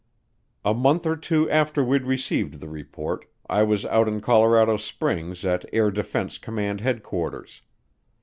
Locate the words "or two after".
1.05-1.83